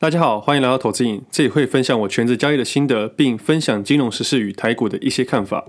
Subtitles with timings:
[0.00, 5.64] 大家好，欢迎来到投资影，这里会分享我全职交易的心得，并分享金融时事与台股的一些看法。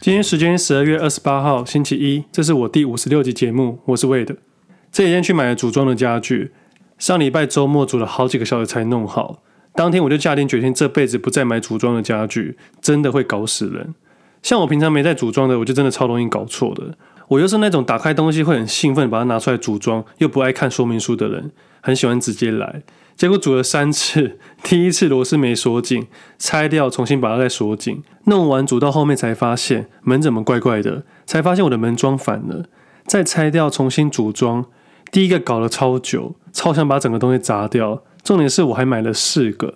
[0.00, 4.38] 今天时间十二月二十八号星期一，这是我第五十六集节目，我是 Wade。
[4.90, 6.52] 这几天去买了组装的家具，
[6.96, 9.42] 上礼拜周末组了好几个小时才弄好。
[9.78, 13.94] 当天我就下定决心，这辈子不再买组装的家具，真的会搞死人。
[14.42, 16.98] 像我平常没在组装的，我就真的超容易搞错的。
[17.28, 22.82] 我又是那种打开东西会很兴奋，把它拿出来组装，又不爱看说明书的人，很喜欢直接来。
[23.14, 26.08] 结果组了三次， 第一次螺丝没锁紧，
[26.40, 32.64] 拆掉重新把它再锁紧，弄完组到后面才发现门怎么怪怪的，才发现我的门装反了，
[33.06, 34.64] 再拆掉重新组装。
[35.12, 38.02] 第一个搞了超久，超想把整个东西砸掉。
[38.22, 39.74] 重点是我还买了四个，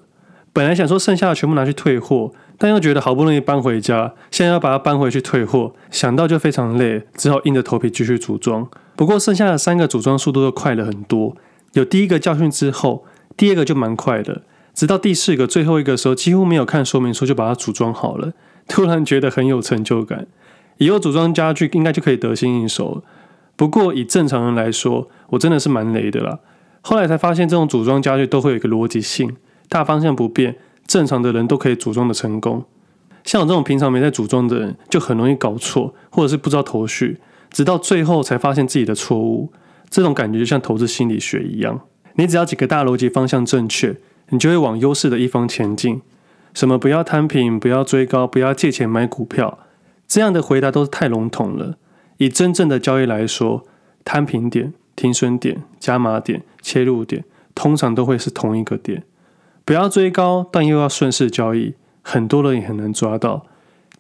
[0.53, 8.69] 本来想说剩下的全部拿去退货，但又觉得好不容易搬回家，现在要把它搬回去退货，想到就非常累，只好硬着头皮继续组装。
[8.95, 11.35] 不过剩下的三个组装速度都快了很多，
[11.73, 13.05] 有第一个教训之后，
[13.37, 14.43] 第二个就蛮快的，
[14.75, 18.33] 直到第四个最后一个时候，几乎没有看说明书就把它组装好了，
[18.69, 20.27] 突然觉得很有成就感。
[20.79, 23.03] 以后组装家具应该就可以得心应手了。
[23.57, 26.41] 不过以正常人来说，我真的是蛮雷的啦。
[26.83, 29.35] 后来才发现，这种组装家具都会有一个逻辑性，
[29.69, 32.65] 大方向不变，正常的人都可以组装的成功。
[33.25, 37.19] 像我这种平常没在组装的人，就很容易搞错，或者是不知道头绪，
[37.51, 39.53] 直到最后才发现自己的错误。
[39.89, 41.81] 这种感觉就像投资心理学一样，
[42.17, 43.97] 你只要几个大逻辑方向正确，
[44.31, 46.03] 你就会往优势的一方前进。
[46.53, 49.61] 什么不要摊平，不要追高，不要借钱买股票，
[50.09, 51.77] 这样的回答都是太笼统了。
[52.17, 53.65] 以真正的交易来说，
[54.05, 54.73] 摊平点。
[54.95, 59.05] 停损点、加码点、切入点，通常都会是同一个点。
[59.65, 63.47] 不要追高，但又要顺势交易，很多人也很难抓到。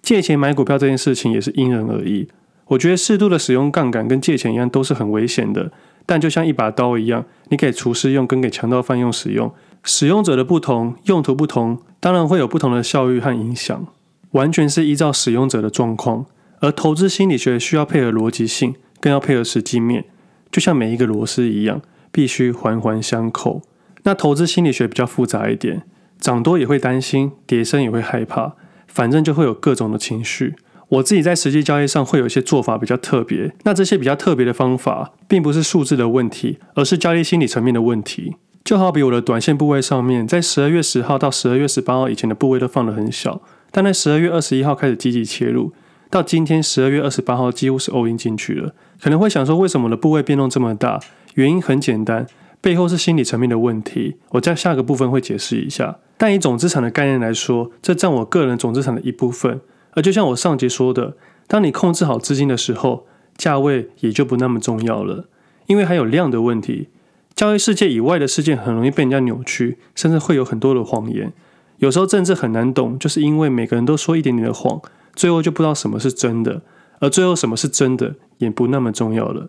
[0.02, 2.28] 借钱买股票这件事情也是因人而异。
[2.66, 5.70] 我觉得适度的使用杠杆跟借钱一样，都是很危险的。
[6.04, 9.52] 但就像一把刀一样，你给厨师用，跟给强盗犯用使用，
[9.84, 13.86] 使用者的不同，用途不同，当然会有不同的效益和影响。
[14.32, 16.26] 完全是依照使用者的状况。
[16.60, 20.04] 而投资心理学需要配合逻辑性，更要配合实际面。
[20.52, 21.80] 就像每一个螺丝一样，
[22.12, 23.62] 必须环环相扣。
[24.04, 25.82] 那投资心理学比较复杂一点，
[26.20, 28.52] 涨多也会担心，跌深也会害怕，
[28.86, 30.54] 反正就会有各种的情绪。
[30.88, 33.54] 我自己在实际交易上会有一些做法比较特别。
[33.62, 38.36] 那这些比较特别的方法，并不是数字的问题，而是交易心理层面的问题。
[38.62, 45.72] 就好比我的短线部位上面，在十二月十号到十二月十八号以前的部位都放得很小，但在十二月二十一号开始积极切入。
[46.12, 48.74] 到今天十二月二十八号，几乎是 all in 进去了。
[49.00, 51.00] 可能会想说，为什么我的部位变动这么大？
[51.36, 52.26] 原因很简单，
[52.60, 54.16] 背后是心理层面的问题。
[54.32, 56.00] 我在下个部分会解释一下。
[56.18, 59.62] 但以总资产的概念来说，这占我个人总资产的一部分。
[59.92, 63.06] 而就像我上节说的，当你控制好资金的时候，
[63.38, 65.24] 价位也就不那么重要了，
[65.64, 66.88] 因为还有量的问题。
[67.34, 71.32] 交易世界以外的事件很容易被人家扭曲，甚至会有很多的谎言。
[71.78, 74.78] 有时候政治很难懂，就是因为每个人都说一点点的谎。
[75.14, 76.62] 最后就不知道什么是真的，
[77.00, 79.48] 而最后什么是真的也不那么重要了。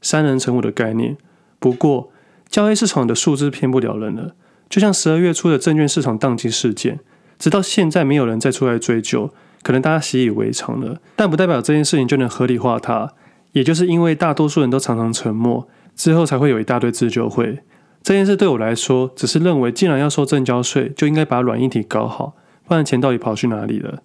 [0.00, 1.16] 三人成虎的概念。
[1.58, 2.10] 不过，
[2.48, 4.34] 交易市场的数字骗不了人了。
[4.68, 6.98] 就像十二月初的证券市场宕机事件，
[7.38, 9.30] 直到现在没有人再出来追究，
[9.62, 11.00] 可能大家习以为常了。
[11.14, 13.12] 但不代表这件事情就能合理化它。
[13.52, 17.60] 也就是因为大多数人都常常沉默，之后才会有一大堆自救会。
[18.02, 22.34] 这件事对我来说，只是认为既然要收证交税，就应该把软硬体搞好，
[22.66, 24.02] 不然钱到底跑去哪里了？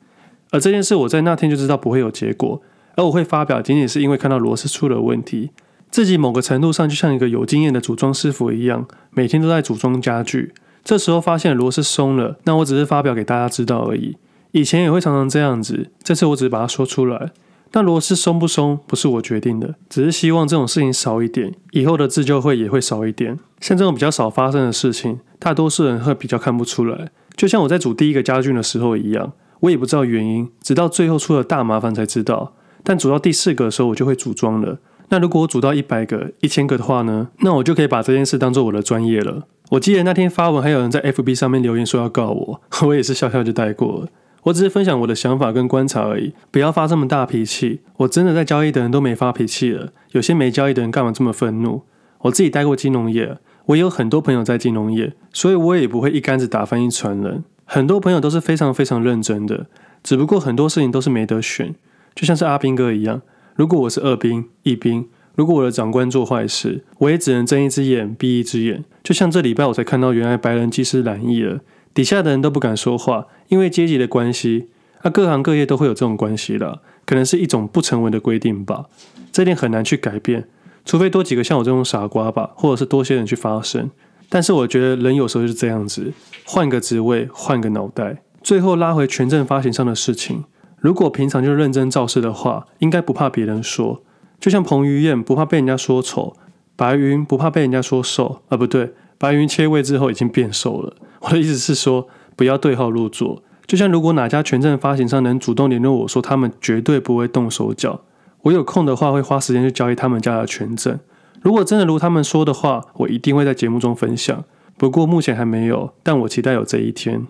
[0.51, 2.61] 而这件事，我在那天就知道不会有结果，
[2.95, 5.51] 而我会发表，仅仅是因为看到螺丝出了问题。
[5.89, 10.53] 自己某个程度上就像一个有经验的组装师傅一样，每天都在组装家具。
[10.83, 14.17] 这时候发现螺丝松了，那我只是发表给大家知道而已。
[14.51, 17.31] 以前也会常常这样子，这次我只是把它说出来。
[17.73, 23.37] 那螺丝松不松不是我决定的，只是希望这种事情少一点，以后的自救会也会少一点。
[23.59, 27.09] 像这种比较少发生的事情，大多数人会比较看不出来。
[27.35, 29.33] 就像我在组第一个家具的时候一样。
[29.61, 32.53] 我也不知道原因，直到最后出了大麻烦才知道。
[32.83, 34.79] 但组到第四个的时候，我就会组装了。
[35.09, 37.29] 那如果我组到一百个、一千个的话呢？
[37.39, 39.47] 那我就可以把这件事当做我的专业了。
[39.71, 44.07] 我记得那天发文，还有人在 FB 上面留言说要告我， 我也是笑笑就带过了。
[44.43, 47.81] 我只是分享我的想法跟观察而已，不要发这么大脾气。
[47.97, 51.81] 我真的在交易的人都没发脾气了，有些没交易的人干嘛这么愤怒？
[52.21, 57.43] 我自己待过金融业，我也有很多朋友在金融业，所以我也不会一竿子打翻一船人。
[57.69, 59.67] 很多朋友都是非常非常认真的，
[60.01, 61.75] 只不过很多事情都是没得选，
[62.15, 63.21] 就像是阿兵哥一样。
[63.55, 68.85] 如果我是二兵、一兵，如果我的长官做坏事，我也只能睁一只眼闭一只眼。
[69.03, 71.59] 就像这礼拜我才看到，原来白人机师染疫了，
[71.93, 74.69] 底下的人都不敢说话，因为阶级的关系。
[75.03, 78.85] 那、啊、各行各业都会有这种关系的，可能是一种不成文的规定吧。
[79.31, 80.47] 这点很难去改变，
[80.85, 83.91] 除非多几个像我这种傻瓜吧，或者是多些人去发声。
[84.29, 86.11] 但是我觉得人有时候就是这样子，
[86.45, 88.23] 换个职位，换个脑袋。
[88.43, 90.43] 最后拉回权证发行上的事情，
[90.79, 94.03] 如果平常就认真造势的话，应该不怕别人说。
[94.39, 96.35] 就像彭于晏不怕被人家说丑，
[96.75, 100.95] 白云不怕被人家说瘦啊，不对，白云切位之后已经变瘦了。
[101.21, 103.41] 我的意思是说，不要对号入座。
[103.65, 108.01] 就像如果哪家权证发行商能主动联络我说他们绝对不会动手脚，
[108.43, 110.99] 我有空的话会花时间去交易他们家的权证。
[111.41, 114.43] 如果真的如他们说的话，我一定会在节目中分享。
[114.77, 117.27] 不过目前还没有，但我期待有这一天。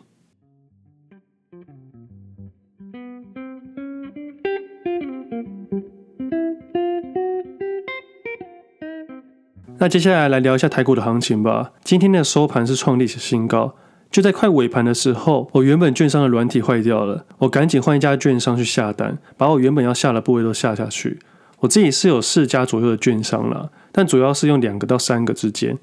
[9.79, 11.71] 那接下来来聊一下台股的行情吧。
[11.83, 13.75] 今天的收盘是创历史新高，
[14.09, 21.19] 就在快尾盘的时候，我原本券商的软体坏掉了，我赶紧换一家券商去下单，把我原本要下的部位都下下去。
[21.59, 25.75] 我自己是有四家左右的券商啦，但主要是用两个到三个之间。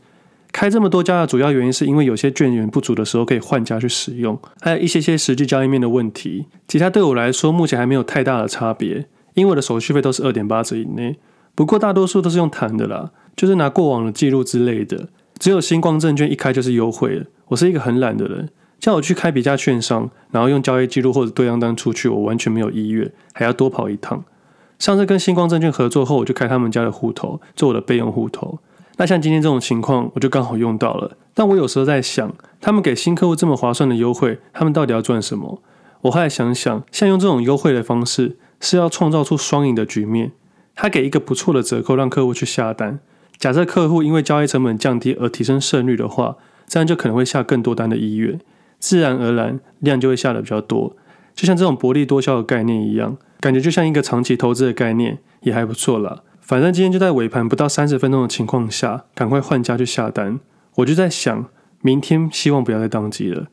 [0.52, 6.46] 开这么多家的主要原因是因为有些券源不足的时候可以换家去使用，还有一些些实际交易面的问题。
[6.69, 11.19] 其他对我来说目前还没有太大的差别，因为我的手续费都是二点八折以内。
[11.56, 13.11] 不过大多数都是用谈的啦。
[13.34, 15.08] 就是拿过往的记录之类的，
[15.40, 17.25] 只有星光证券一开就是优惠了。
[17.49, 24.25] 我是一个很懒的人，叫我去开别家券商，然后用交易记录或者对账单出去，我完全没有意愿，还要多跑一趟。
[24.85, 28.59] 上次跟星光证券合作后，我就开他们家的户头做我的备用户头。
[28.99, 31.17] 那像今天这种情况，我就刚好用到了。
[31.33, 35.63] 但我有时候在想，他们给新客户这么划算的优惠，他们到底要赚什么？
[36.03, 40.33] 我后来想想，像用这种优惠的方式，是要创造出双赢的局面。
[40.75, 43.01] 他给一个不错的折扣，让客户去下单。
[43.39, 46.37] 假设客户因为交易成本降低而提升胜率的话，
[46.67, 48.39] 这样就可能会下更多单的意愿，
[48.79, 50.95] 自然而然量就会下的比较多。
[51.35, 56.23] 就像这种薄利多销的概念一样，感觉就像一个长期投资的概念，也还不错啦。
[56.41, 60.41] 反正今天就在尾盘不到三十分钟的情况下，赶快换家去下单。
[60.76, 61.50] 我就在想，
[61.82, 63.49] 明天希望不要再当机了。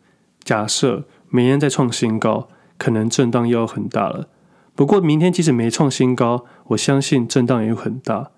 [0.45, 2.47] 假设明天再创新高，
[2.77, 4.29] 可能震荡又要很大了。
[4.75, 8.31] 不过明天即使没创新高，我相信震荡也有很大。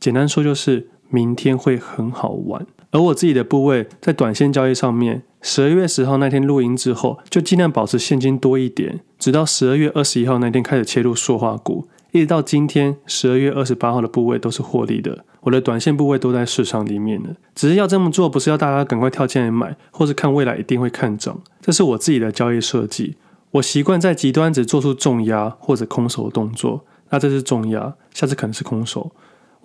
[0.00, 17.30] 简单说就是明天会很好玩，而我自己的部位在短线交易上面，十二月十号那天录音之后，就尽量保持现金多一点，直到十二月二十一号那天开始切入塑化股，一直到今天十二月二十八号的部位都是获利的，我的短线部位都在市场里面了。
[17.54, 23.16] 只是要这么做，不是要大家赶快跳进来买，或是看未来一定会看涨，这是我自己的交易设计。
[23.52, 29.12] 我习惯在极端只做出重压或者空手的动作，那这是重压，下次可能是空手。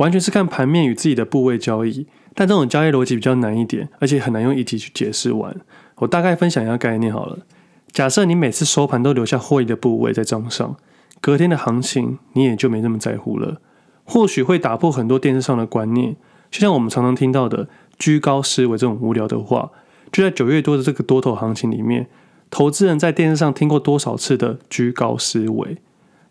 [0.01, 5.55] 完全是看盘面与自己的部位交易，但这种交易逻辑比较难一点，而且很难用一集去解释完。
[5.97, 7.45] 我大概分享一下概念好了。
[7.91, 10.75] 假设你每次收盘都留下获利的部位在账上，
[11.19, 13.61] 隔天的行情你也就没那么在乎了。
[14.03, 16.15] 或许会打破很多电视上的观念，
[16.49, 17.69] 就像我们常常听到的
[17.99, 19.69] “居高思维”这种无聊的话。
[20.11, 22.07] 就在九月多的这个多头行情里面，
[22.49, 25.77] 投资人在电视上听过多少次的“居高思维”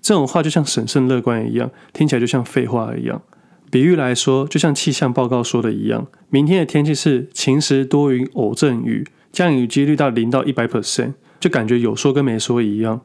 [0.03, 3.23] 这种话，就像审慎乐观一样，听起来就像废话一样。
[3.71, 13.03] 比喻来说，就像气象报告说的一样，明天的天气是晴时多云偶阵雨，降雨几率到零到一百 percent，就感觉有说跟没说一样。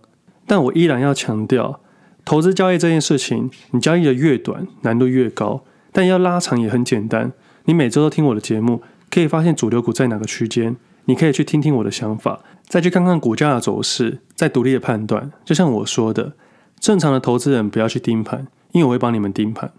[0.48, 1.82] 但我依然要强调，
[2.24, 7.32] 投资交易这件事情，你交易的越短，难度越高，但要拉长也很简单。
[7.66, 10.76] 你每周都听我的节目，可以发现主流股在哪个区间，
[11.06, 15.32] 你可以去听听我的想法，再去看看股价的走势，再独立的判断。
[15.44, 16.34] 就像我说的，
[16.80, 19.72] 正常的投资人不要去盯盘，因为我会帮你们盯盘。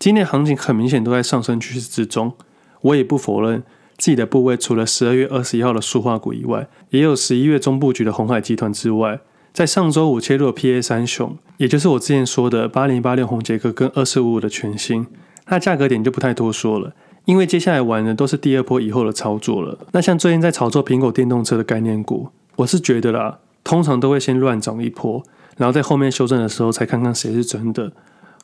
[0.00, 2.32] 今天行情很明显都在上升趋势之中，
[2.80, 3.62] 我也不否认
[3.98, 9.20] 自己的部位除了十二月二十一号的塑化股以外，也有十一月中布局的鸿海集团之外，
[9.52, 15.06] 在上周五切入了 PA 三雄，也就是我之前说的八零八六宏杰克跟二四五五的全新，
[15.48, 16.94] 那价格点就不太多说了，
[17.26, 19.78] 因为接下来玩的都是第二波以后的操作了。
[19.92, 25.22] 那像最近在炒作苹果电动车的概念股，我是觉得啦，通常都会先乱涨一波，
[25.58, 27.92] 然后在后面修正的时候才看看谁是真的。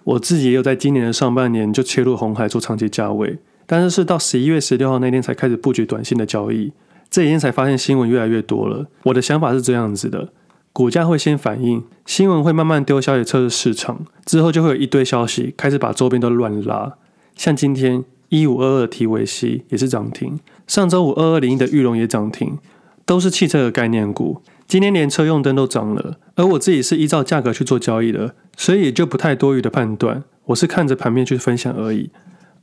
[0.07, 6.73] 我自己也有在今年的上半年就切入红海做长期价位，但是是到十一月十六号那天才开始布局短线的交易。
[7.11, 8.87] 这几天才发现新闻越来越多了。
[9.05, 10.29] 我的想法是这样子的：
[10.73, 16.95] 股价会先反应，新闻会慢慢丢消息测试市场，之后就会有一堆消息开始把周边都乱拉。
[17.35, 22.57] 像今天一五二二提维西也是涨停，上周五二二零一的裕隆也涨停，
[23.07, 24.43] 都是汽车的概念股。
[24.67, 32.11] 今天连车用灯都涨了，而我自己是依照价格去做交易的，所以也就不太多余的判断，我是看着盘面去分享而已。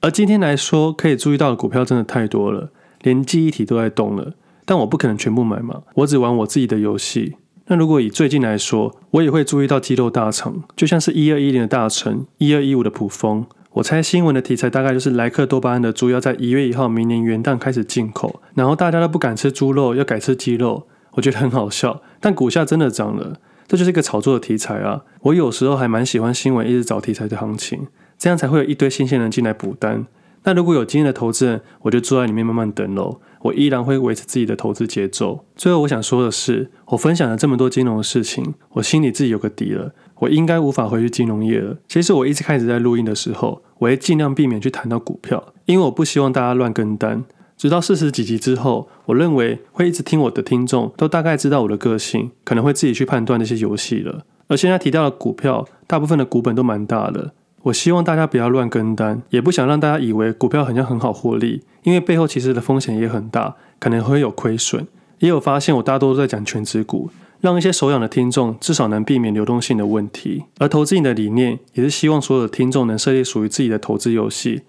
[0.01, 2.71] 而今天来说，可以注意到的股票真的太多了，
[3.03, 4.33] 连记忆体都在动了。
[4.65, 7.35] 但我不可能全部买嘛，我只玩我自己的游戏。
[7.67, 13.45] 那如果以最近来说，我也会注意到肌肉大厂，就像是一二一零的大成，一二一五的普丰。
[13.73, 22.03] 我猜新闻的题材大概就是莱克多巴胺的猪要在一月一号明年元旦开始进口，然后大家都不敢吃猪肉，要改吃鸡肉，我觉得很好笑。
[22.19, 25.01] 但股价真的涨了，这就是一个炒作的题材啊！
[25.21, 27.87] 我有时候还蛮喜欢新闻一直找题材的行情，
[28.19, 30.05] 这样才会有一堆新鲜人进来补单。
[30.43, 33.21] 那如果有经验的投资人，我就坐在里面慢慢等喽。
[33.41, 35.45] 我依然会维持自己的投资节奏。
[35.55, 39.93] 最后我想说的是，我分享了这么多金融的事情，我心里自己有个底了。
[40.23, 41.75] 我应该无法回去金融业了。
[41.87, 47.23] 其实我一直开始在录音的时候，我会尽量避免去谈到股票，因为我不希望大家乱跟单。
[47.57, 54.23] 直到四十几集之后，我认为会一直听我的听众都大概知道我的个性，可能会自己去判断那些游戏了。
[54.47, 57.33] 而现在提到的股票，大部分的股本都蛮大的。
[57.63, 64.87] 我希望大家不要乱跟单，也不想让大家以为股票好像很好获利，因为背后其实的风险也很大，可能会有亏损。
[65.19, 67.09] 也有发现，我大多都在讲全职股，
[67.43, 70.45] 让一些手痒的听众至少能避免流动性的问题。
[70.59, 74.61] 而投资你的理念，也是希望所有的听众能设立属于自己的投资游戏。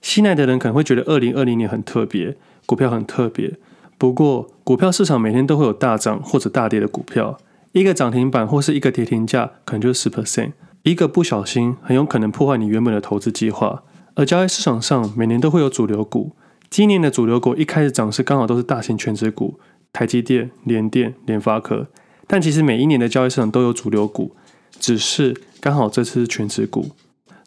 [0.00, 3.54] 新来的人可能会觉得二零二零年很特别，股票很特别。
[3.98, 7.36] 不过，股票市场每天都会有大涨或者大跌的股票，
[7.72, 10.52] 一个涨停板或是一个跌停价，可能就是十 percent。
[10.84, 13.82] 一个不小心，很有可能破坏你原本的投资计划。
[14.14, 16.30] 而交易市场上每年都会有主流股，
[16.70, 19.58] 今年的主流股一开始涨势刚好都是大型全值股，
[19.92, 21.88] 台积电、联电、联发科。
[22.32, 24.36] 但其实每一年的交易市场都有主流股，
[24.78, 26.90] 只是刚好这次是权值股。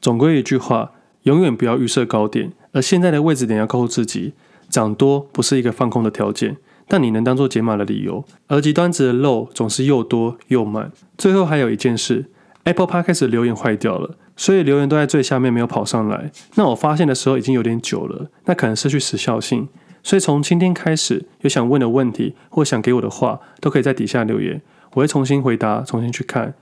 [0.01, 4.33] 总归一句话，永远不要预设高点，而现在的位置点要告诉自己，
[4.67, 6.57] 涨多不是一个放空的条件，
[6.89, 8.25] 但你能当做解码的理由。
[8.47, 10.91] 而极端值的漏总是又多又慢。
[11.17, 12.25] 最后还有一件事。
[12.65, 16.31] Apple Podcast 留言坏掉了，所以留言都在最下面没有跑上来。
[16.55, 19.67] 那我发现的时候已经有点久了，那可能失去时效性。
[20.03, 26.53] 所以从今天开始，有想问的问题或想给我的话，都可以在底下留言，我会重新回答，重新去看。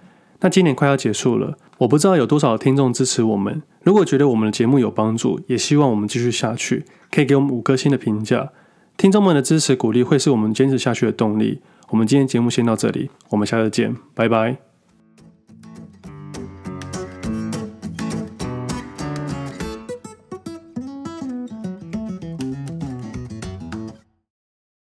[0.41, 3.61] 那今年快要结束了，我不知道有多少听众支持我们。
[3.83, 8.51] 如果觉得我们的节目有帮助，也希望我们继续下去，可以给我们五颗星的评价。
[8.97, 11.61] 听众们的支持鼓励会是我们坚持下去的动力。
[11.89, 14.70] 我们今天节目先到这里，我们下次见，拜拜。